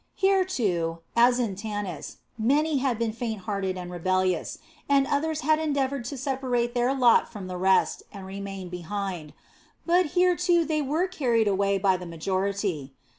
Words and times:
Here, 0.15 0.43
too, 0.43 0.97
as 1.15 1.37
in 1.37 1.55
Tanis, 1.55 2.17
many 2.35 2.79
had 2.79 2.97
been 2.97 3.11
faint 3.13 3.41
hearted 3.41 3.77
and 3.77 3.91
rebellious, 3.91 4.57
and 4.89 5.05
others 5.05 5.41
had 5.41 5.59
endeavored 5.59 6.05
to 6.05 6.17
separate 6.17 6.73
their 6.73 6.91
lot 6.91 7.31
from 7.31 7.45
the 7.45 7.55
rest 7.55 8.01
and 8.11 8.25
remain 8.25 8.69
behind; 8.69 9.31
but 9.85 10.07
here, 10.17 10.35
too, 10.35 10.65
they 10.65 10.81
were 10.81 11.07
carried 11.07 11.47
away 11.47 11.77
by 11.77 11.97
the 11.97 12.07
majority. 12.07 12.93